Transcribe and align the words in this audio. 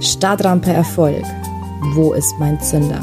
Startrampe 0.00 0.72
Erfolg. 0.72 1.22
Wo 1.94 2.12
ist 2.12 2.34
mein 2.38 2.60
Zünder? 2.60 3.00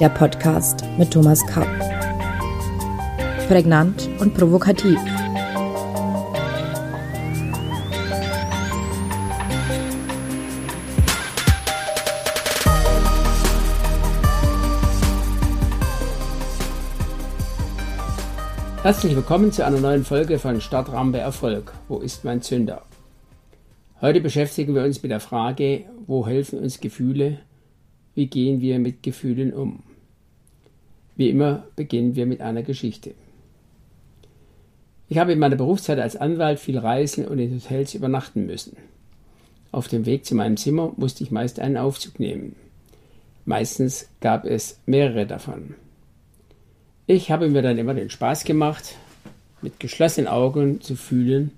Der 0.00 0.08
Podcast 0.10 0.84
mit 0.98 1.10
Thomas 1.10 1.44
Kapp. 1.46 1.68
Prägnant 3.48 4.08
und 4.20 4.34
provokativ. 4.34 4.98
Herzlich 18.84 19.16
willkommen 19.16 19.50
zu 19.50 19.64
einer 19.64 19.80
neuen 19.80 20.04
Folge 20.04 20.38
von 20.38 20.60
Startrampe 20.60 21.16
Erfolg. 21.16 21.72
Wo 21.88 22.00
ist 22.00 22.22
mein 22.22 22.42
Zünder? 22.42 22.82
Heute 24.02 24.20
beschäftigen 24.20 24.74
wir 24.74 24.84
uns 24.84 25.02
mit 25.02 25.10
der 25.10 25.20
Frage, 25.20 25.86
wo 26.06 26.26
helfen 26.26 26.58
uns 26.58 26.80
Gefühle? 26.80 27.38
Wie 28.14 28.26
gehen 28.26 28.60
wir 28.60 28.78
mit 28.78 29.02
Gefühlen 29.02 29.54
um? 29.54 29.84
Wie 31.16 31.30
immer 31.30 31.64
beginnen 31.76 32.14
wir 32.14 32.26
mit 32.26 32.42
einer 32.42 32.62
Geschichte. 32.62 33.14
Ich 35.08 35.16
habe 35.16 35.32
in 35.32 35.38
meiner 35.38 35.56
Berufszeit 35.56 35.98
als 35.98 36.16
Anwalt 36.16 36.60
viel 36.60 36.76
reisen 36.76 37.26
und 37.26 37.38
in 37.38 37.54
Hotels 37.54 37.94
übernachten 37.94 38.44
müssen. 38.44 38.76
Auf 39.72 39.88
dem 39.88 40.04
Weg 40.04 40.26
zu 40.26 40.34
meinem 40.34 40.58
Zimmer 40.58 40.92
musste 40.98 41.24
ich 41.24 41.30
meist 41.30 41.58
einen 41.58 41.78
Aufzug 41.78 42.20
nehmen. 42.20 42.54
Meistens 43.46 44.10
gab 44.20 44.44
es 44.44 44.78
mehrere 44.84 45.26
davon. 45.26 45.74
Ich 47.06 47.30
habe 47.30 47.48
mir 47.48 47.60
dann 47.60 47.76
immer 47.76 47.92
den 47.92 48.08
Spaß 48.08 48.44
gemacht, 48.44 48.94
mit 49.60 49.78
geschlossenen 49.78 50.26
Augen 50.26 50.80
zu 50.80 50.96
fühlen, 50.96 51.50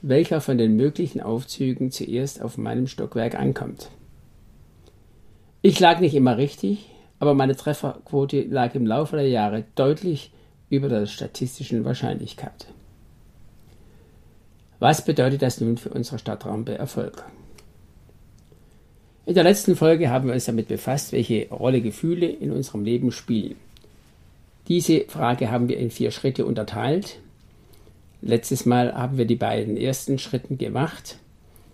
welcher 0.00 0.40
von 0.40 0.58
den 0.58 0.76
möglichen 0.76 1.20
Aufzügen 1.20 1.92
zuerst 1.92 2.42
auf 2.42 2.58
meinem 2.58 2.88
Stockwerk 2.88 3.36
ankommt. 3.36 3.90
Ich 5.60 5.78
lag 5.78 6.00
nicht 6.00 6.16
immer 6.16 6.36
richtig, 6.36 6.90
aber 7.20 7.34
meine 7.34 7.54
Trefferquote 7.54 8.42
lag 8.42 8.74
im 8.74 8.84
Laufe 8.84 9.14
der 9.14 9.28
Jahre 9.28 9.62
deutlich 9.76 10.32
über 10.68 10.88
der 10.88 11.06
statistischen 11.06 11.84
Wahrscheinlichkeit. 11.84 12.66
Was 14.80 15.04
bedeutet 15.04 15.42
das 15.42 15.60
nun 15.60 15.76
für 15.76 15.90
unsere 15.90 16.18
Stadtrampe 16.18 16.76
Erfolg? 16.76 17.24
In 19.26 19.34
der 19.36 19.44
letzten 19.44 19.76
Folge 19.76 20.10
haben 20.10 20.26
wir 20.26 20.34
uns 20.34 20.46
damit 20.46 20.66
befasst, 20.66 21.12
welche 21.12 21.48
Rolle 21.50 21.80
Gefühle 21.80 22.26
in 22.26 22.50
unserem 22.50 22.82
Leben 22.84 23.12
spielen. 23.12 23.54
Diese 24.68 25.04
Frage 25.08 25.50
haben 25.50 25.68
wir 25.68 25.78
in 25.78 25.90
vier 25.90 26.10
Schritte 26.10 26.46
unterteilt, 26.46 27.18
Letztes 28.24 28.66
Mal 28.66 28.94
haben 28.94 29.18
wir 29.18 29.24
die 29.24 29.34
beiden 29.34 29.76
ersten 29.76 30.16
Schritte 30.16 30.54
gemacht. 30.54 31.18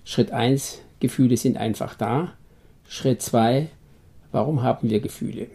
Schritt 0.04 0.30
1, 0.30 0.78
Gefühle 0.98 1.36
sind 1.36 1.58
einfach 1.58 1.94
da. 1.94 2.32
Schritt 2.88 3.20
2, 3.20 3.68
warum 4.32 4.62
haben 4.62 4.88
wir 4.88 5.00
Gefühle? 5.00 5.48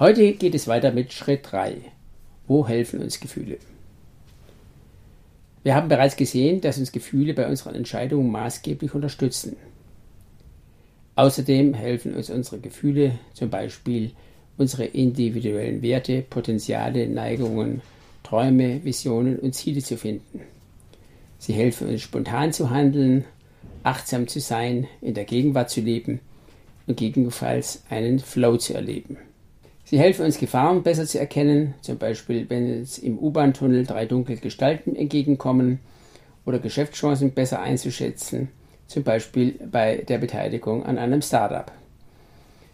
Heute 0.00 0.32
geht 0.32 0.56
es 0.56 0.66
weiter 0.66 0.90
mit 0.90 1.12
Schritt 1.12 1.52
3. 1.52 1.76
Wo 2.48 2.66
helfen 2.66 3.00
uns 3.00 3.20
Gefühle? 3.20 3.58
Wir 5.62 5.76
haben 5.76 5.88
bereits 5.88 6.16
gesehen, 6.16 6.60
dass 6.60 6.78
uns 6.78 6.90
Gefühle 6.90 7.32
bei 7.32 7.46
unseren 7.46 7.76
Entscheidungen 7.76 8.32
maßgeblich 8.32 8.94
unterstützen. 8.94 9.56
Außerdem 11.14 11.74
helfen 11.74 12.16
uns 12.16 12.28
unsere 12.28 12.58
Gefühle, 12.58 13.20
zum 13.34 13.50
Beispiel 13.50 14.10
unsere 14.56 14.84
individuellen 14.84 15.82
Werte, 15.82 16.22
Potenziale, 16.22 17.06
Neigungen, 17.08 17.80
Träume, 18.22 18.84
Visionen 18.84 19.38
und 19.38 19.54
Ziele 19.54 19.82
zu 19.82 19.96
finden. 19.96 20.40
Sie 21.38 21.52
helfen 21.52 21.88
uns 21.88 22.02
spontan 22.02 22.52
zu 22.52 22.70
handeln, 22.70 23.24
achtsam 23.82 24.28
zu 24.28 24.40
sein, 24.40 24.86
in 25.00 25.14
der 25.14 25.24
Gegenwart 25.24 25.70
zu 25.70 25.80
leben 25.80 26.20
und 26.86 26.96
gegebenenfalls 26.96 27.82
einen 27.90 28.20
Flow 28.20 28.56
zu 28.56 28.74
erleben. 28.74 29.16
Sie 29.84 29.98
helfen 29.98 30.24
uns 30.24 30.38
Gefahren 30.38 30.82
besser 30.82 31.06
zu 31.06 31.18
erkennen, 31.18 31.74
zum 31.82 31.98
Beispiel 31.98 32.48
wenn 32.48 32.78
uns 32.78 32.98
im 32.98 33.18
U-Bahn-Tunnel 33.18 33.84
drei 33.84 34.06
dunkle 34.06 34.36
Gestalten 34.36 34.96
entgegenkommen 34.96 35.80
oder 36.46 36.58
Geschäftschancen 36.58 37.32
besser 37.32 37.60
einzuschätzen, 37.60 38.48
zum 38.86 39.02
Beispiel 39.02 39.58
bei 39.70 39.96
der 39.96 40.18
Beteiligung 40.18 40.84
an 40.84 40.98
einem 40.98 41.22
Startup. 41.22 41.70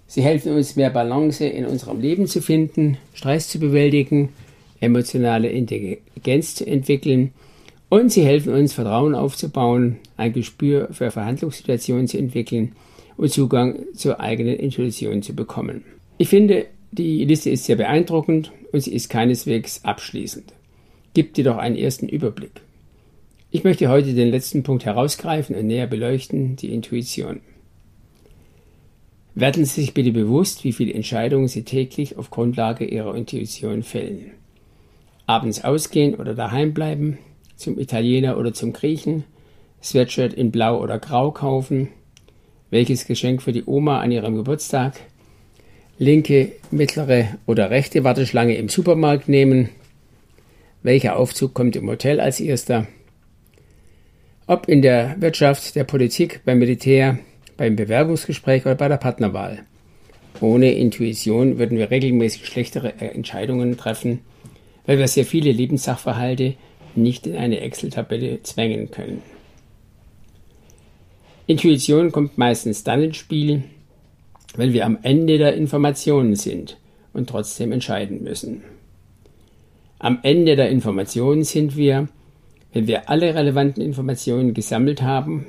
Sie 0.09 0.23
helfen 0.23 0.53
uns 0.53 0.75
mehr 0.75 0.91
Balance 0.91 1.47
in 1.47 1.67
unserem 1.67 2.01
Leben 2.01 2.27
zu 2.27 2.43
finden, 2.43 2.99
Stress 3.15 3.49
zu 3.49 3.61
bewältigen 3.61 4.31
emotionale 4.81 5.49
Intelligenz 5.49 6.55
zu 6.55 6.67
entwickeln 6.67 7.33
und 7.89 8.13
sie 8.13 8.25
helfen 8.25 8.53
uns, 8.53 8.73
Vertrauen 8.73 9.15
aufzubauen, 9.15 9.99
ein 10.17 10.33
Gespür 10.33 10.89
für 10.93 11.11
Verhandlungssituationen 11.11 12.07
zu 12.07 12.19
entwickeln 12.19 12.73
und 13.17 13.33
Zugang 13.33 13.81
zur 13.95 14.21
eigenen 14.21 14.57
Intuition 14.57 15.23
zu 15.23 15.35
bekommen. 15.35 15.85
Ich 16.19 16.29
finde, 16.29 16.67
die 16.91 17.25
Liste 17.25 17.51
ist 17.51 17.65
sehr 17.65 17.77
beeindruckend 17.77 18.53
und 18.73 18.81
sie 18.81 18.93
ist 18.93 19.09
keineswegs 19.09 19.85
abschließend. 19.85 20.53
Gibt 21.15 21.37
dir 21.37 21.45
doch 21.45 21.59
einen 21.59 21.77
ersten 21.77 22.09
Überblick. 22.09 22.61
Ich 23.51 23.65
möchte 23.65 23.89
heute 23.89 24.13
den 24.13 24.29
letzten 24.29 24.63
Punkt 24.63 24.85
herausgreifen 24.85 25.57
und 25.57 25.67
näher 25.67 25.87
beleuchten, 25.87 26.57
die 26.57 26.73
Intuition. 26.73 27.41
Werden 29.39 29.65
Sie 29.65 29.83
sich 29.83 29.95
bitte 29.95 30.11
bewusst, 30.11 30.65
wie 30.65 30.73
viele 30.73 30.93
Entscheidungen 30.93 31.47
Sie 31.47 31.63
täglich 31.63 32.19
auf 32.19 32.29
Grundlage 32.29 32.85
Ihrer 32.85 33.15
Intuition 33.15 33.85
fällen. 33.85 34.33
Abends 35.27 35.63
ausgehen 35.63 36.17
oder 36.17 36.35
daheim 36.35 36.75
bleiben, 36.75 37.19
zum 37.55 37.79
Italiener 37.79 38.37
oder 38.37 38.53
zum 38.53 38.73
Griechen, 38.73 39.23
Sweatshirt 39.81 40.33
in 40.33 40.51
Blau 40.51 40.83
oder 40.83 40.99
Grau 40.99 41.31
kaufen, 41.31 41.87
welches 42.71 43.07
Geschenk 43.07 43.41
für 43.41 43.53
die 43.53 43.63
Oma 43.65 44.01
an 44.01 44.11
ihrem 44.11 44.35
Geburtstag, 44.35 44.99
linke, 45.99 46.51
mittlere 46.73 47.39
oder 47.47 47.71
rechte 47.71 48.03
Warteschlange 48.03 48.57
im 48.57 48.69
Supermarkt 48.69 49.29
nehmen, 49.29 49.69
welcher 50.83 51.17
Aufzug 51.17 51.55
kommt 51.55 51.77
im 51.77 51.89
Hotel 51.89 52.19
als 52.19 52.41
erster, 52.41 52.89
ob 54.49 54.69
in 54.69 54.83
der 54.83 55.15
Wirtschaft, 55.21 55.77
der 55.77 55.85
Politik, 55.85 56.41
beim 56.45 56.59
Militär, 56.59 57.21
beim 57.59 57.77
Bewerbungsgespräch 57.77 58.65
oder 58.65 58.77
bei 58.77 58.89
der 58.89 58.97
Partnerwahl. 58.97 59.65
Ohne 60.41 60.73
Intuition 60.73 61.59
würden 61.59 61.77
wir 61.77 61.91
regelmäßig 61.91 62.47
schlechtere 62.47 62.95
Entscheidungen 62.95 63.77
treffen 63.77 64.21
weil 64.89 64.99
wir 64.99 65.07
sehr 65.07 65.27
viele 65.27 65.53
Lebenssachverhalte 65.53 66.55
nicht 66.95 67.27
in 67.27 67.37
eine 67.37 67.61
Excel-Tabelle 67.61 68.43
zwängen 68.43 68.91
können. 68.91 69.23
Intuition 71.47 72.11
kommt 72.11 72.39
meistens 72.39 72.85
dann 72.85 73.03
ins 73.03 73.19
Spiel, 73.19 73.65
wenn 74.57 74.73
wir 74.73 74.87
am 74.87 74.97
Ende 75.03 75.37
der 75.37 75.55
Informationen 75.55 76.37
sind 76.37 76.79
und 77.13 77.29
trotzdem 77.29 77.71
entscheiden 77.71 78.25
müssen. 78.25 78.63
Am 79.99 80.21
Ende 80.23 80.57
der 80.57 80.71
Informationen 80.71 81.45
sind 81.45 81.77
wir, 81.77 82.09
wenn 82.73 82.87
wir 82.87 83.11
alle 83.11 83.35
relevanten 83.35 83.83
Informationen 83.83 84.55
gesammelt 84.55 85.03
haben 85.03 85.49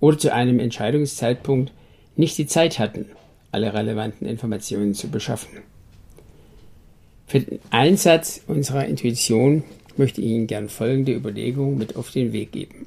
oder 0.00 0.18
zu 0.18 0.32
einem 0.32 0.60
Entscheidungszeitpunkt 0.60 1.72
nicht 2.16 2.38
die 2.38 2.46
Zeit 2.46 2.78
hatten, 2.78 3.06
alle 3.52 3.72
relevanten 3.72 4.26
Informationen 4.26 4.94
zu 4.94 5.08
beschaffen. 5.08 5.48
Für 7.26 7.40
den 7.40 7.60
Einsatz 7.70 8.40
unserer 8.46 8.86
Intuition 8.86 9.62
möchte 9.96 10.20
ich 10.20 10.28
Ihnen 10.28 10.46
gern 10.46 10.68
folgende 10.68 11.12
Überlegung 11.14 11.76
mit 11.76 11.96
auf 11.96 12.10
den 12.10 12.32
Weg 12.32 12.52
geben. 12.52 12.86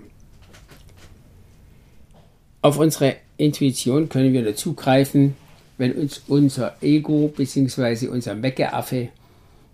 Auf 2.63 2.77
unsere 2.77 3.15
Intuition 3.37 4.09
können 4.09 4.33
wir 4.33 4.43
nur 4.43 4.55
zugreifen, 4.55 5.35
wenn 5.77 5.93
uns 5.93 6.21
unser 6.27 6.75
Ego 6.81 7.31
bzw. 7.35 8.07
unser 8.07 8.35
Meckeraffe, 8.35 9.09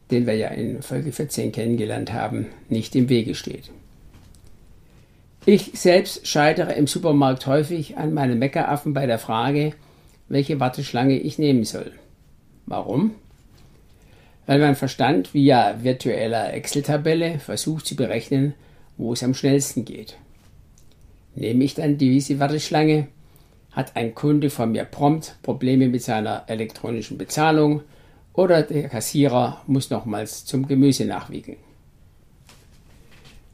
den 0.10 0.26
wir 0.26 0.36
ja 0.36 0.48
in 0.50 0.82
Folge 0.82 1.12
14 1.12 1.52
kennengelernt 1.52 2.14
haben, 2.14 2.48
nicht 2.70 2.96
im 2.96 3.10
Wege 3.10 3.36
steht. 3.36 3.70
Ich 5.48 5.72
selbst 5.74 6.28
scheitere 6.28 6.74
im 6.74 6.86
Supermarkt 6.86 7.48
häufig 7.48 7.98
an 7.98 8.14
meinem 8.14 8.38
Meckeraffen 8.38 8.94
bei 8.94 9.08
der 9.08 9.18
Frage, 9.18 9.74
welche 10.28 10.60
Warteschlange 10.60 11.18
ich 11.18 11.40
nehmen 11.40 11.64
soll. 11.64 11.94
Warum? 12.66 13.16
weil 14.48 14.60
mein 14.60 14.76
Verstand 14.76 15.34
via 15.36 15.84
virtueller 15.84 16.54
Excel-Tabelle 16.54 17.38
versucht 17.38 17.86
zu 17.86 17.96
berechnen, 17.96 18.56
wo 18.96 19.14
es 19.14 19.22
am 19.22 19.36
schnellsten 19.36 19.86
geht. 19.86 20.18
Nehme 21.36 21.64
ich 21.66 21.76
dann 21.76 22.00
diese 22.00 22.40
Warteschlange, 22.40 23.08
hat 23.72 23.96
ein 23.96 24.16
Kunde 24.16 24.50
von 24.50 24.72
mir 24.72 24.86
prompt 24.86 25.36
Probleme 25.44 25.88
mit 25.88 26.02
seiner 26.02 26.46
elektronischen 26.48 27.18
Bezahlung 27.18 27.82
oder 28.34 28.64
der 28.64 28.90
Kassierer 28.90 29.62
muss 29.68 29.90
nochmals 29.92 30.46
zum 30.46 30.68
Gemüse 30.68 31.06
nachwiegen. 31.06 31.58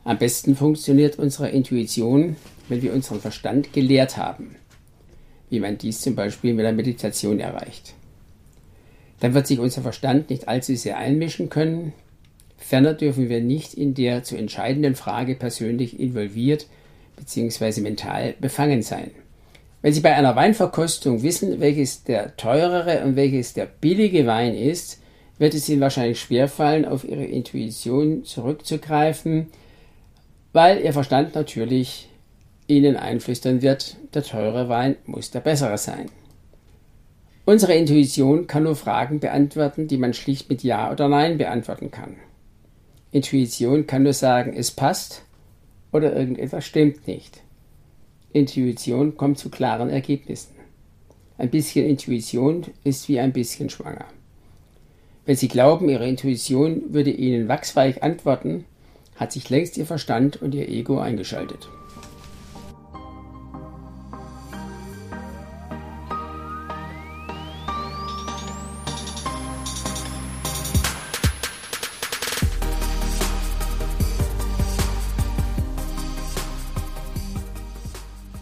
Am 0.05 0.17
besten 0.17 0.55
funktioniert 0.55 1.17
unsere 1.17 1.49
Intuition, 1.49 2.35
wenn 2.67 2.81
wir 2.81 2.93
unseren 2.93 3.21
Verstand 3.21 3.71
gelehrt 3.71 4.17
haben, 4.17 4.55
wie 5.49 5.59
man 5.59 5.77
dies 5.77 6.01
zum 6.01 6.15
Beispiel 6.15 6.53
mit 6.53 6.65
der 6.65 6.73
Meditation 6.73 7.39
erreicht. 7.39 7.93
Dann 9.21 9.33
wird 9.33 9.47
sich 9.47 9.59
unser 9.59 9.81
Verstand 9.81 10.29
nicht 10.29 10.49
allzu 10.49 10.75
sehr 10.75 10.97
einmischen 10.97 11.49
können. 11.49 11.93
Ferner 12.57 12.93
dürfen 12.93 13.29
wir 13.29 13.41
nicht 13.41 13.73
in 13.73 13.93
der 13.93 14.23
zu 14.23 14.35
entscheidenden 14.35 14.95
Frage 14.95 15.35
persönlich 15.35 15.97
involviert 15.99 16.67
bzw. 17.15 17.79
mental 17.79 18.35
befangen 18.41 18.81
sein. 18.81 19.11
Wenn 19.81 19.93
Sie 19.93 20.01
bei 20.01 20.15
einer 20.15 20.35
Weinverkostung 20.35 21.23
wissen, 21.23 21.61
welches 21.61 22.03
der 22.03 22.35
teurere 22.35 23.03
und 23.05 23.15
welches 23.15 23.53
der 23.53 23.65
billige 23.65 24.25
Wein 24.25 24.55
ist, 24.55 25.01
wird 25.37 25.53
es 25.53 25.67
Ihnen 25.69 25.81
wahrscheinlich 25.81 26.19
schwerfallen, 26.19 26.85
auf 26.85 27.03
Ihre 27.03 27.25
Intuition 27.25 28.23
zurückzugreifen, 28.23 29.47
weil 30.53 30.81
Ihr 30.81 30.93
Verstand 30.93 31.35
natürlich 31.35 32.09
Ihnen 32.67 32.95
einflüstern 32.95 33.61
wird, 33.61 33.97
der 34.13 34.23
teure 34.23 34.69
Wein 34.69 34.95
muss 35.05 35.31
der 35.31 35.41
bessere 35.41 35.77
sein. 35.77 36.09
Unsere 37.45 37.73
Intuition 37.73 38.47
kann 38.47 38.63
nur 38.63 38.77
Fragen 38.77 39.19
beantworten, 39.19 39.87
die 39.87 39.97
man 39.97 40.13
schlicht 40.13 40.49
mit 40.49 40.63
Ja 40.63 40.91
oder 40.91 41.09
Nein 41.09 41.37
beantworten 41.37 41.91
kann. 41.91 42.15
Intuition 43.11 43.85
kann 43.85 44.03
nur 44.03 44.13
sagen, 44.13 44.53
es 44.55 44.71
passt 44.71 45.23
oder 45.91 46.15
irgendetwas 46.15 46.65
stimmt 46.65 47.05
nicht. 47.05 47.41
Intuition 48.31 49.17
kommt 49.17 49.39
zu 49.39 49.49
klaren 49.49 49.89
Ergebnissen. 49.89 50.55
Ein 51.37 51.49
bisschen 51.49 51.85
Intuition 51.85 52.65
ist 52.83 53.09
wie 53.09 53.19
ein 53.19 53.33
bisschen 53.33 53.69
schwanger. 53.69 54.05
Wenn 55.25 55.35
Sie 55.35 55.47
glauben, 55.47 55.89
Ihre 55.89 56.07
Intuition 56.07 56.93
würde 56.93 57.11
Ihnen 57.11 57.47
wachsweich 57.47 58.01
antworten, 58.03 58.65
hat 59.15 59.31
sich 59.31 59.49
längst 59.49 59.77
Ihr 59.77 59.85
Verstand 59.85 60.41
und 60.41 60.55
Ihr 60.55 60.69
Ego 60.69 60.99
eingeschaltet. 60.99 61.69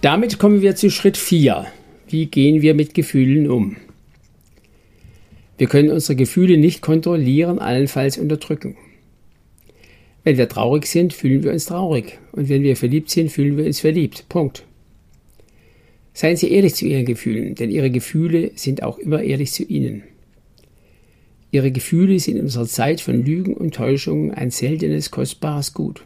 Damit 0.01 0.39
kommen 0.39 0.63
wir 0.63 0.75
zu 0.75 0.89
Schritt 0.89 1.15
4. 1.15 1.67
Wie 2.07 2.25
gehen 2.25 2.63
wir 2.63 2.74
mit 2.74 2.95
Gefühlen 2.95 3.50
um? 3.50 3.77
Wir 5.59 5.67
können 5.67 5.91
unsere 5.91 6.15
Gefühle 6.15 6.57
nicht 6.57 6.81
kontrollieren, 6.81 7.59
allenfalls 7.59 8.17
unterdrücken. 8.17 8.75
Wenn 10.23 10.38
wir 10.38 10.47
traurig 10.47 10.85
sind, 10.85 11.13
fühlen 11.13 11.44
wir 11.44 11.51
uns 11.51 11.65
traurig. 11.65 12.19
Und 12.31 12.50
wenn 12.50 12.63
wir 12.63 12.75
verliebt 12.75 13.09
sind, 13.09 13.31
fühlen 13.31 13.57
wir 13.57 13.65
uns 13.65 13.79
verliebt. 13.79 14.25
Punkt. 14.29 14.65
Seien 16.13 16.38
Sie 16.38 16.51
ehrlich 16.51 16.75
zu 16.75 16.85
Ihren 16.85 17.06
Gefühlen, 17.06 17.56
denn 17.56 17.71
Ihre 17.71 17.89
Gefühle 17.89 18.51
sind 18.56 18.83
auch 18.83 19.00
immer 19.00 19.23
ehrlich 19.23 19.51
zu 19.51 19.63
Ihnen. 19.63 20.03
Ihre 21.51 21.71
Gefühle 21.71 22.19
sind 22.19 22.38
in 22.38 22.44
unserer 22.44 22.68
Zeit 22.68 23.01
von 23.01 23.25
Lügen 23.25 23.53
und 23.53 23.75
Täuschungen 23.75 24.31
ein 24.31 24.51
seltenes, 24.51 25.12
kostbares 25.12 25.73
Gut. 25.73 26.03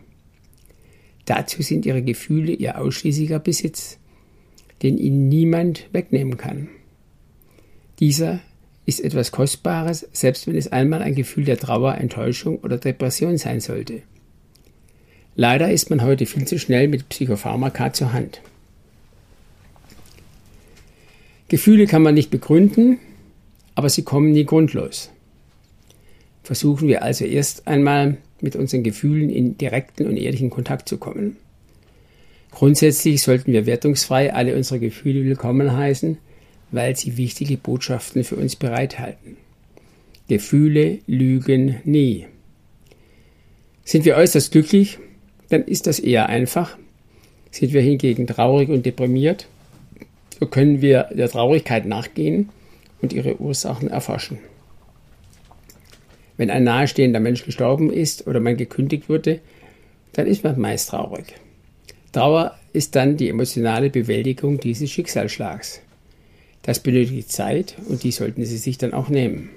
Dazu 1.26 1.62
sind 1.62 1.86
ihre 1.86 2.04
Gefühle 2.04 2.52
ihr 2.52 2.80
ausschließlicher 2.80 3.40
Besitz, 3.40 3.98
den 4.82 4.98
ihnen 4.98 5.28
niemand 5.28 5.88
wegnehmen 5.92 6.38
kann. 6.38 6.68
Dieser 8.00 8.42
ist 8.86 9.00
etwas 9.00 9.32
Kostbares, 9.32 10.08
selbst 10.14 10.48
wenn 10.48 10.56
es 10.56 10.72
einmal 10.72 11.02
ein 11.02 11.16
Gefühl 11.16 11.46
der 11.46 11.58
Trauer, 11.58 11.96
Enttäuschung 11.96 12.60
oder 12.60 12.78
Depression 12.78 13.38
sein 13.38 13.60
sollte. 13.60 14.02
Leider 15.36 15.72
ist 15.72 15.90
man 15.90 16.02
heute 16.02 16.26
viel 16.26 16.46
zu 16.46 16.60
schnell 16.60 16.88
mit 16.88 17.10
Psychopharmaka 17.10 17.94
zur 17.94 18.14
Hand. 18.14 18.42
Gefühle 21.48 21.88
kann 21.88 22.02
man 22.02 22.14
nicht 22.14 22.32
begründen, 22.32 23.00
aber 23.76 23.90
sie 23.90 24.04
kommen 24.04 24.32
nie 24.32 24.46
grundlos. 24.46 25.12
Versuchen 26.44 26.88
wir 26.88 27.04
also 27.04 27.26
erst 27.26 27.68
einmal 27.68 28.18
mit 28.40 28.56
unseren 28.56 28.84
Gefühlen 28.84 29.30
in 29.30 29.58
direkten 29.58 30.08
und 30.08 30.18
ehrlichen 30.18 30.50
Kontakt 30.50 30.88
zu 30.88 30.98
kommen. 30.98 31.38
Grundsätzlich 32.52 33.22
sollten 33.22 33.52
wir 33.52 33.66
wertungsfrei 33.66 34.34
alle 34.34 34.56
unsere 34.56 34.80
Gefühle 34.80 35.26
willkommen 35.26 35.76
heißen, 35.76 36.18
weil 36.76 36.96
sie 36.96 37.18
wichtige 37.18 37.58
Botschaften 37.58 38.24
für 38.24 38.36
uns 38.36 38.56
bereithalten. 38.56 39.38
Gefühle 40.28 41.00
lügen 41.08 41.78
nie. 41.84 42.26
Sind 43.84 44.06
wir 44.06 44.16
äußerst 44.16 44.52
glücklich, 44.52 45.00
dann 45.50 45.64
ist 45.64 45.88
das 45.88 46.00
eher 46.00 46.28
einfach. 46.28 46.78
Sind 47.52 47.74
wir 47.74 47.82
hingegen 47.82 48.28
traurig 48.28 48.70
und 48.70 48.86
deprimiert, 48.86 49.48
so 50.40 50.48
können 50.48 50.82
wir 50.82 51.10
der 51.14 51.30
Traurigkeit 51.30 51.86
nachgehen 51.86 52.50
und 53.02 53.14
ihre 53.14 53.40
Ursachen 53.40 53.90
erforschen. 53.90 54.40
Wenn 56.38 56.50
ein 56.50 56.66
nahestehender 56.66 57.22
Mensch 57.22 57.46
gestorben 57.46 57.94
ist 57.94 58.28
oder 58.28 58.42
man 58.42 58.58
gekündigt 58.58 59.08
wurde, 59.08 59.40
dann 60.14 60.28
ist 60.28 60.44
man 60.44 60.60
meist 60.60 60.90
traurig. 60.90 61.36
Trauer 62.12 62.58
ist 62.74 62.96
dann 62.96 63.16
die 63.16 63.30
emotionale 63.30 63.90
Bewältigung 63.90 64.60
dieses 64.60 64.92
Schicksalsschlags. 64.92 65.82
Das 66.66 66.80
benötigt 66.80 67.32
Zeit 67.32 67.76
und 67.88 68.04
die 68.04 68.12
sollten 68.12 68.44
Sie 68.44 68.58
sich 68.58 68.80
dann 68.80 68.94
auch 68.94 69.08
nehmen. 69.08 69.50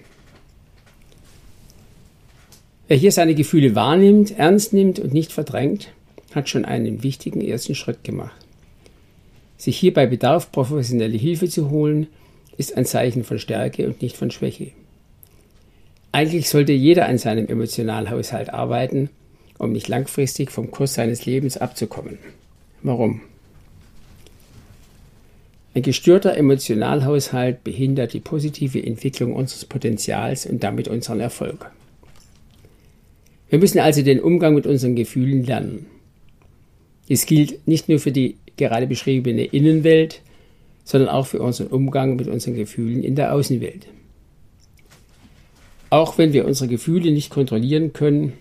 Wer 2.86 2.98
hier 2.98 3.12
seine 3.12 3.34
Gefühle 3.34 3.74
wahrnimmt, 3.74 4.38
ernst 4.38 4.74
nimmt 4.74 4.98
und 4.98 5.14
nicht 5.14 5.32
verdrängt, 5.32 5.88
hat 6.34 6.50
schon 6.50 6.66
einen 6.66 7.02
wichtigen 7.02 7.40
ersten 7.40 7.74
Schritt 7.74 8.04
gemacht. 8.04 8.36
Sich 9.56 9.78
hier 9.78 9.94
bei 9.94 10.06
Bedarf 10.06 10.52
professionelle 10.52 11.16
Hilfe 11.16 11.48
zu 11.48 11.70
holen, 11.70 12.08
ist 12.58 12.76
ein 12.76 12.84
Zeichen 12.84 13.24
von 13.24 13.38
Stärke 13.38 13.86
und 13.86 14.02
nicht 14.02 14.16
von 14.16 14.30
Schwäche. 14.30 14.72
Eigentlich 16.12 16.50
sollte 16.50 16.72
jeder 16.72 17.06
an 17.06 17.16
seinem 17.16 17.46
Emotionalhaushalt 17.46 18.50
arbeiten, 18.50 19.08
um 19.56 19.72
nicht 19.72 19.88
langfristig 19.88 20.50
vom 20.50 20.70
Kurs 20.70 20.94
seines 20.94 21.24
Lebens 21.24 21.56
abzukommen. 21.56 22.18
Warum? 22.82 23.22
Ein 25.78 25.82
gestörter 25.82 26.36
Emotionalhaushalt 26.36 27.62
behindert 27.62 28.12
die 28.12 28.18
positive 28.18 28.84
Entwicklung 28.84 29.32
unseres 29.32 29.64
Potenzials 29.64 30.44
und 30.44 30.64
damit 30.64 30.88
unseren 30.88 31.20
Erfolg. 31.20 31.70
Wir 33.48 33.60
müssen 33.60 33.78
also 33.78 34.02
den 34.02 34.18
Umgang 34.18 34.56
mit 34.56 34.66
unseren 34.66 34.96
Gefühlen 34.96 35.44
lernen. 35.44 35.86
Dies 37.08 37.26
gilt 37.26 37.68
nicht 37.68 37.88
nur 37.88 38.00
für 38.00 38.10
die 38.10 38.38
gerade 38.56 38.88
beschriebene 38.88 39.44
Innenwelt, 39.44 40.20
sondern 40.82 41.10
auch 41.10 41.28
für 41.28 41.40
unseren 41.40 41.68
Umgang 41.68 42.16
mit 42.16 42.26
unseren 42.26 42.56
Gefühlen 42.56 43.04
in 43.04 43.14
der 43.14 43.32
Außenwelt. 43.32 43.86
Auch 45.90 46.18
wenn 46.18 46.32
wir 46.32 46.44
unsere 46.44 46.68
Gefühle 46.68 47.12
nicht 47.12 47.30
kontrollieren 47.30 47.92
können, 47.92 48.32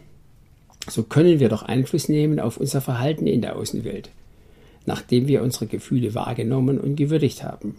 so 0.89 1.04
können 1.04 1.39
wir 1.39 1.50
doch 1.50 1.62
Einfluss 1.62 2.10
nehmen 2.10 2.39
auf 2.39 2.57
unser 2.57 2.81
Verhalten 2.81 3.28
in 3.28 3.41
der 3.41 3.58
Außenwelt, 3.58 4.10
nachdem 4.88 5.27
wir 5.27 5.44
unsere 5.44 5.67
Gefühle 5.67 6.15
wahrgenommen 6.15 6.79
und 6.79 6.96
gewürdigt 6.96 7.44
haben. 7.44 7.75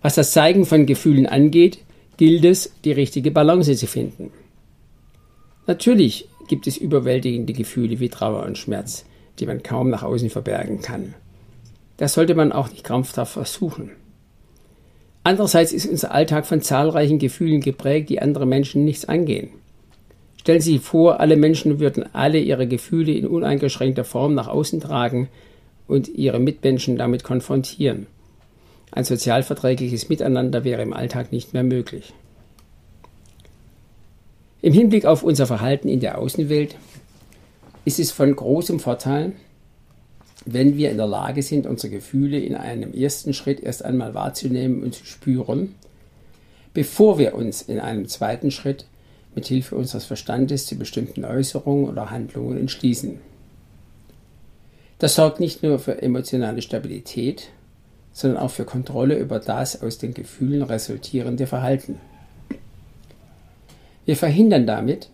Was 0.00 0.14
das 0.14 0.30
Zeigen 0.30 0.64
von 0.64 0.86
Gefühlen 0.86 1.26
angeht, 1.26 1.78
gilt 2.16 2.44
es, 2.44 2.72
die 2.84 2.92
richtige 2.92 3.32
Balance 3.32 3.74
zu 3.76 3.86
finden. 3.86 4.30
Natürlich 5.66 6.28
gibt 6.48 6.66
es 6.66 6.76
überwältigende 6.76 7.52
Gefühle 7.52 7.98
wie 7.98 8.08
Trauer 8.08 8.44
und 8.44 8.58
Schmerz, 8.58 9.04
die 9.38 9.46
man 9.46 9.62
kaum 9.62 9.90
nach 9.90 10.04
außen 10.04 10.30
verbergen 10.30 10.80
kann. 10.80 11.14
Das 11.96 12.14
sollte 12.14 12.34
man 12.34 12.52
auch 12.52 12.70
nicht 12.70 12.84
krampfhaft 12.84 13.32
versuchen. 13.32 13.90
Andererseits 15.24 15.72
ist 15.72 15.86
unser 15.86 16.12
Alltag 16.12 16.46
von 16.46 16.60
zahlreichen 16.60 17.18
Gefühlen 17.18 17.60
geprägt, 17.60 18.08
die 18.10 18.20
andere 18.20 18.46
Menschen 18.46 18.84
nichts 18.84 19.06
angehen. 19.06 19.48
Stellen 20.36 20.60
Sie 20.60 20.74
sich 20.74 20.82
vor, 20.82 21.18
alle 21.18 21.36
Menschen 21.36 21.80
würden 21.80 22.04
alle 22.14 22.38
ihre 22.38 22.68
Gefühle 22.68 23.12
in 23.12 23.26
uneingeschränkter 23.26 24.04
Form 24.04 24.34
nach 24.34 24.48
außen 24.48 24.80
tragen 24.80 25.28
und 25.86 26.08
ihre 26.08 26.38
Mitmenschen 26.38 26.96
damit 26.96 27.24
konfrontieren. 27.24 28.06
Ein 28.90 29.04
sozialverträgliches 29.04 30.08
Miteinander 30.08 30.64
wäre 30.64 30.82
im 30.82 30.92
Alltag 30.92 31.32
nicht 31.32 31.52
mehr 31.52 31.64
möglich. 31.64 32.12
Im 34.62 34.72
Hinblick 34.72 35.04
auf 35.04 35.22
unser 35.22 35.46
Verhalten 35.46 35.88
in 35.88 36.00
der 36.00 36.18
Außenwelt 36.18 36.76
ist 37.84 37.98
es 37.98 38.12
von 38.12 38.34
großem 38.34 38.80
Vorteil, 38.80 39.32
wenn 40.46 40.76
wir 40.76 40.90
in 40.90 40.96
der 40.96 41.06
Lage 41.06 41.42
sind, 41.42 41.66
unsere 41.66 41.92
Gefühle 41.92 42.38
in 42.38 42.54
einem 42.54 42.92
ersten 42.92 43.34
Schritt 43.34 43.60
erst 43.60 43.84
einmal 43.84 44.14
wahrzunehmen 44.14 44.82
und 44.82 44.94
zu 44.94 45.04
spüren, 45.06 45.74
bevor 46.72 47.18
wir 47.18 47.34
uns 47.34 47.62
in 47.62 47.80
einem 47.80 48.08
zweiten 48.08 48.50
Schritt 48.50 48.86
mit 49.34 49.46
Hilfe 49.46 49.76
unseres 49.76 50.04
Verstandes 50.04 50.66
zu 50.66 50.76
bestimmten 50.76 51.24
Äußerungen 51.24 51.88
oder 51.88 52.10
Handlungen 52.10 52.58
entschließen. 52.58 53.18
Das 55.04 55.16
sorgt 55.16 55.38
nicht 55.38 55.62
nur 55.62 55.78
für 55.78 56.00
emotionale 56.00 56.62
Stabilität, 56.62 57.50
sondern 58.14 58.42
auch 58.42 58.50
für 58.50 58.64
Kontrolle 58.64 59.18
über 59.18 59.38
das 59.38 59.82
aus 59.82 59.98
den 59.98 60.14
Gefühlen 60.14 60.62
resultierende 60.62 61.46
Verhalten. 61.46 62.00
Wir 64.06 64.16
verhindern 64.16 64.66
damit, 64.66 65.10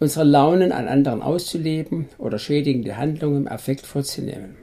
unsere 0.00 0.26
Launen 0.26 0.70
an 0.70 0.86
anderen 0.86 1.22
auszuleben 1.22 2.10
oder 2.18 2.38
schädigende 2.38 2.98
Handlungen 2.98 3.46
im 3.46 3.48
Affekt 3.48 3.86
vorzunehmen. 3.86 4.54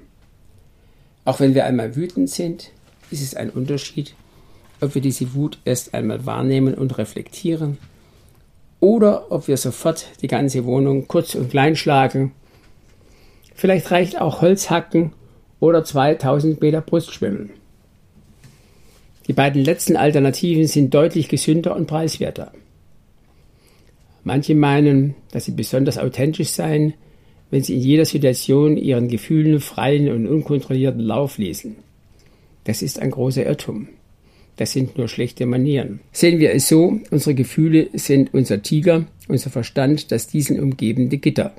Auch 1.26 1.40
wenn 1.40 1.56
wir 1.56 1.66
einmal 1.66 1.96
wütend 1.96 2.30
sind, 2.30 2.70
ist 3.10 3.24
es 3.24 3.34
ein 3.34 3.50
Unterschied, 3.50 4.14
ob 4.82 4.94
wir 4.94 5.02
diese 5.02 5.34
Wut 5.34 5.58
erst 5.66 5.96
einmal 5.96 6.28
wahrnehmen 6.28 6.76
und 6.76 6.96
reflektieren 7.00 7.80
oder 8.80 9.32
ob 9.32 9.48
wir 9.48 9.58
sofort 9.58 10.06
die 10.22 10.28
ganze 10.28 10.64
Wohnung 10.64 11.08
kurz 11.08 11.34
und 11.34 11.50
klein 11.50 11.76
schlagen. 11.76 12.34
Vielleicht 13.60 13.92
reicht 13.92 14.22
auch 14.22 14.42
Holzhacken 14.42 15.12
oder 15.60 15.84
2000 15.84 16.62
Meter 16.62 16.80
Brustschwimmen. 16.80 17.50
Die 19.28 19.34
beiden 19.34 19.62
letzten 19.62 19.98
Alternativen 19.98 20.66
sind 20.66 20.94
deutlich 20.94 21.28
gesünder 21.28 21.76
und 21.76 21.86
preiswerter. 21.86 22.54
Manche 24.24 24.56
meinen, 24.56 25.14
dass 25.32 25.44
sie 25.44 25.52
besonders 25.52 25.98
authentisch 25.98 26.52
seien, 26.52 26.94
wenn 27.52 27.62
sie 27.62 27.74
in 27.76 27.82
jeder 27.82 28.06
Situation 28.06 28.78
ihren 28.78 29.10
Gefühlen 29.10 29.60
freien 29.60 30.08
und 30.08 30.26
unkontrollierten 30.26 31.02
Lauf 31.02 31.38
ließen. 31.38 31.76
Das 32.64 32.82
ist 32.82 33.02
ein 33.02 33.12
großer 33.12 33.46
Irrtum. 33.46 33.90
Das 34.56 34.72
sind 34.72 34.98
nur 34.98 35.10
schlechte 35.10 35.46
Manieren. 35.46 36.00
Sehen 36.14 36.40
wir 36.40 36.54
es 36.54 36.70
so, 36.70 36.98
unsere 37.12 37.36
Gefühle 37.36 37.90
sind 37.92 38.34
unser 38.34 38.62
Tiger, 38.62 39.06
unser 39.28 39.50
Verstand 39.50 40.14
das 40.14 40.28
diesen 40.28 40.62
umgebende 40.62 41.18
Gitter. 41.18 41.54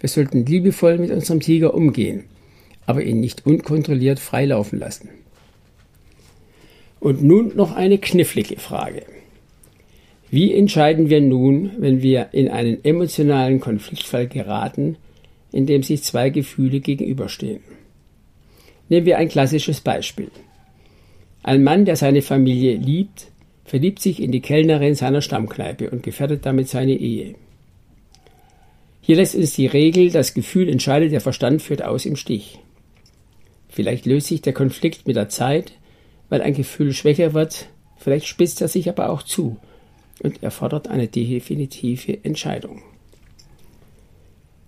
Wir 0.00 0.08
sollten 0.08 0.46
liebevoll 0.46 0.98
mit 0.98 1.10
unserem 1.10 1.40
Tiger 1.40 1.74
umgehen, 1.74 2.24
aber 2.86 3.02
ihn 3.02 3.20
nicht 3.20 3.46
unkontrolliert 3.46 4.18
freilaufen 4.18 4.78
lassen. 4.78 5.10
Und 7.00 7.22
nun 7.22 7.56
noch 7.56 7.74
eine 7.74 7.98
knifflige 7.98 8.58
Frage. 8.58 9.02
Wie 10.30 10.52
entscheiden 10.52 11.08
wir 11.08 11.20
nun, 11.20 11.72
wenn 11.78 12.02
wir 12.02 12.28
in 12.32 12.48
einen 12.48 12.84
emotionalen 12.84 13.60
Konfliktfall 13.60 14.28
geraten, 14.28 14.96
in 15.52 15.66
dem 15.66 15.82
sich 15.82 16.02
zwei 16.02 16.30
Gefühle 16.30 16.80
gegenüberstehen? 16.80 17.60
Nehmen 18.88 19.06
wir 19.06 19.18
ein 19.18 19.28
klassisches 19.28 19.80
Beispiel. 19.80 20.30
Ein 21.42 21.62
Mann, 21.62 21.84
der 21.84 21.96
seine 21.96 22.22
Familie 22.22 22.76
liebt, 22.76 23.28
verliebt 23.64 24.00
sich 24.00 24.20
in 24.20 24.32
die 24.32 24.40
Kellnerin 24.40 24.94
seiner 24.94 25.22
Stammkneipe 25.22 25.90
und 25.90 26.02
gefährdet 26.02 26.44
damit 26.44 26.68
seine 26.68 26.94
Ehe. 26.94 27.34
Hier 29.08 29.16
lässt 29.16 29.34
uns 29.34 29.54
die 29.54 29.66
Regel, 29.66 30.10
das 30.10 30.34
Gefühl 30.34 30.68
entscheidet, 30.68 31.12
der 31.12 31.22
Verstand 31.22 31.62
führt 31.62 31.82
aus 31.82 32.04
im 32.04 32.14
Stich. 32.14 32.58
Vielleicht 33.70 34.04
löst 34.04 34.26
sich 34.26 34.42
der 34.42 34.52
Konflikt 34.52 35.06
mit 35.06 35.16
der 35.16 35.30
Zeit, 35.30 35.72
weil 36.28 36.42
ein 36.42 36.52
Gefühl 36.52 36.92
schwächer 36.92 37.32
wird, 37.32 37.70
vielleicht 37.96 38.26
spitzt 38.26 38.60
er 38.60 38.68
sich 38.68 38.86
aber 38.86 39.08
auch 39.08 39.22
zu 39.22 39.56
und 40.22 40.42
erfordert 40.42 40.88
eine 40.88 41.08
definitive 41.08 42.22
Entscheidung. 42.22 42.82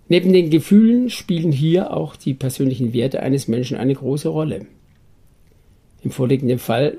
Neben 0.09 0.33
den 0.33 0.49
Gefühlen 0.49 1.11
spielen 1.11 1.51
hier 1.51 1.95
auch 1.95 2.15
die 2.15 2.33
persönlichen 2.33 2.93
Werte 2.93 3.21
eines 3.21 3.47
Menschen 3.47 3.77
eine 3.77 3.93
große 3.93 4.29
Rolle. 4.29 4.65
Im 6.03 6.09
vorliegenden 6.09 6.57
Fall 6.57 6.97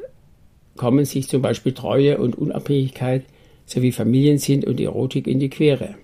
kommen 0.76 1.04
sich 1.04 1.26
zum 1.26 1.42
Beispiel 1.42 1.72
Treue 1.72 2.18
und 2.18 2.38
Unabhängigkeit 2.38 3.25
sowie 3.66 3.90
Familiensinn 3.90 4.62
und 4.62 4.78
Erotik 4.78 5.26
in 5.26 5.40
die 5.40 5.50
Quere. 5.50 5.96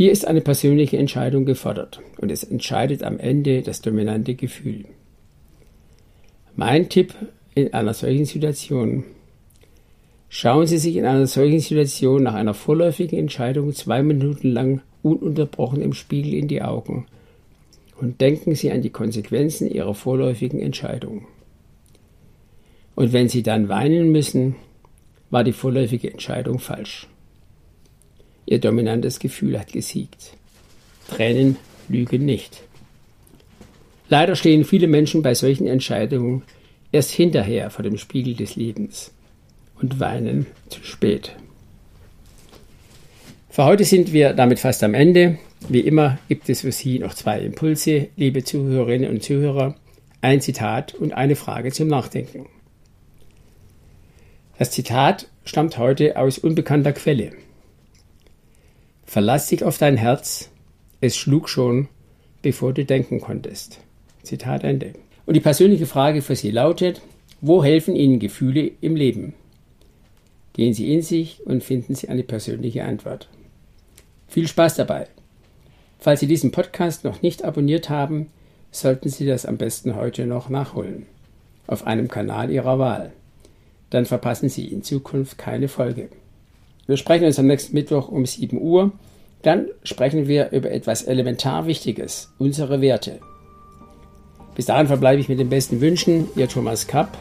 Hier 0.00 0.12
ist 0.12 0.26
eine 0.26 0.40
persönliche 0.40 0.96
Entscheidung 0.96 1.44
gefordert 1.44 2.00
und 2.16 2.32
es 2.32 2.42
entscheidet 2.42 3.02
am 3.02 3.18
Ende 3.18 3.60
das 3.60 3.82
dominante 3.82 4.34
Gefühl. 4.34 4.86
Mein 6.56 6.88
Tipp 6.88 7.14
in 7.54 7.74
einer 7.74 7.92
solchen 7.92 8.24
Situation 8.24 9.04
Schauen 10.30 10.66
Sie 10.66 10.78
sich 10.78 10.96
in 10.96 11.04
einer 11.04 11.26
solchen 11.26 11.60
Situation 11.60 12.22
nach 12.22 12.32
einer 12.32 12.54
vorläufigen 12.54 13.18
Entscheidung 13.18 13.74
zwei 13.74 14.02
Minuten 14.02 14.48
lang 14.48 14.80
ununterbrochen 15.02 15.82
im 15.82 15.92
Spiegel 15.92 16.32
in 16.32 16.48
die 16.48 16.62
Augen 16.62 17.04
und 18.00 18.22
denken 18.22 18.54
Sie 18.54 18.72
an 18.72 18.80
die 18.80 18.88
Konsequenzen 18.88 19.70
Ihrer 19.70 19.94
vorläufigen 19.94 20.60
Entscheidung. 20.60 21.26
Und 22.94 23.12
wenn 23.12 23.28
Sie 23.28 23.42
dann 23.42 23.68
weinen 23.68 24.10
müssen, 24.10 24.56
war 25.28 25.44
die 25.44 25.52
vorläufige 25.52 26.10
Entscheidung 26.10 26.58
falsch. 26.58 27.06
Ihr 28.50 28.58
dominantes 28.58 29.20
Gefühl 29.20 29.60
hat 29.60 29.72
gesiegt. 29.72 30.32
Tränen 31.08 31.56
lügen 31.88 32.24
nicht. 32.24 32.64
Leider 34.08 34.34
stehen 34.34 34.64
viele 34.64 34.88
Menschen 34.88 35.22
bei 35.22 35.34
solchen 35.34 35.68
Entscheidungen 35.68 36.42
erst 36.90 37.12
hinterher 37.12 37.70
vor 37.70 37.84
dem 37.84 37.96
Spiegel 37.96 38.34
des 38.34 38.56
Lebens 38.56 39.12
und 39.80 40.00
weinen 40.00 40.46
zu 40.68 40.82
spät. 40.82 41.36
Für 43.50 43.66
heute 43.66 43.84
sind 43.84 44.12
wir 44.12 44.32
damit 44.32 44.58
fast 44.58 44.82
am 44.82 44.94
Ende. 44.94 45.38
Wie 45.68 45.80
immer 45.80 46.18
gibt 46.28 46.48
es 46.48 46.62
für 46.62 46.72
Sie 46.72 46.98
noch 46.98 47.14
zwei 47.14 47.38
Impulse, 47.42 48.08
liebe 48.16 48.42
Zuhörerinnen 48.42 49.10
und 49.10 49.22
Zuhörer, 49.22 49.76
ein 50.22 50.40
Zitat 50.40 50.92
und 50.94 51.12
eine 51.12 51.36
Frage 51.36 51.70
zum 51.70 51.86
Nachdenken. 51.86 52.46
Das 54.58 54.72
Zitat 54.72 55.28
stammt 55.44 55.78
heute 55.78 56.16
aus 56.16 56.38
unbekannter 56.38 56.92
Quelle. 56.92 57.30
Verlass 59.10 59.48
dich 59.48 59.64
auf 59.64 59.76
dein 59.76 59.96
Herz, 59.96 60.50
es 61.00 61.16
schlug 61.16 61.48
schon, 61.48 61.88
bevor 62.42 62.72
du 62.72 62.84
denken 62.84 63.20
konntest. 63.20 63.80
Zitat 64.22 64.62
Ende. 64.62 64.92
Und 65.26 65.34
die 65.34 65.40
persönliche 65.40 65.86
Frage 65.86 66.22
für 66.22 66.36
Sie 66.36 66.52
lautet, 66.52 67.02
wo 67.40 67.64
helfen 67.64 67.96
Ihnen 67.96 68.20
Gefühle 68.20 68.70
im 68.80 68.94
Leben? 68.94 69.34
Gehen 70.52 70.74
Sie 70.74 70.94
in 70.94 71.02
sich 71.02 71.44
und 71.44 71.64
finden 71.64 71.96
Sie 71.96 72.08
eine 72.08 72.22
persönliche 72.22 72.84
Antwort. 72.84 73.28
Viel 74.28 74.46
Spaß 74.46 74.76
dabei! 74.76 75.08
Falls 75.98 76.20
Sie 76.20 76.28
diesen 76.28 76.52
Podcast 76.52 77.02
noch 77.02 77.20
nicht 77.20 77.42
abonniert 77.42 77.90
haben, 77.90 78.28
sollten 78.70 79.08
Sie 79.08 79.26
das 79.26 79.44
am 79.44 79.56
besten 79.56 79.96
heute 79.96 80.24
noch 80.24 80.50
nachholen. 80.50 81.06
Auf 81.66 81.84
einem 81.84 82.06
Kanal 82.06 82.48
Ihrer 82.48 82.78
Wahl. 82.78 83.10
Dann 83.90 84.06
verpassen 84.06 84.48
Sie 84.48 84.68
in 84.68 84.84
Zukunft 84.84 85.36
keine 85.36 85.66
Folge. 85.66 86.10
Wir 86.90 86.96
sprechen 86.96 87.24
uns 87.24 87.38
am 87.38 87.46
nächsten 87.46 87.72
Mittwoch 87.72 88.08
um 88.08 88.26
7 88.26 88.60
Uhr. 88.60 88.90
Dann 89.42 89.68
sprechen 89.84 90.26
wir 90.26 90.50
über 90.50 90.72
etwas 90.72 91.04
elementar 91.04 91.68
Wichtiges, 91.68 92.32
unsere 92.36 92.80
Werte. 92.80 93.20
Bis 94.56 94.66
dahin 94.66 94.88
verbleibe 94.88 95.20
ich 95.20 95.28
mit 95.28 95.38
den 95.38 95.50
besten 95.50 95.80
Wünschen, 95.80 96.26
Ihr 96.34 96.48
Thomas 96.48 96.88
Kapp 96.88 97.16